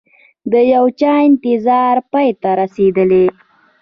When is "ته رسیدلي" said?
2.41-3.25